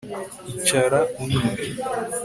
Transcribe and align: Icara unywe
Icara 0.57 0.99
unywe 1.23 1.53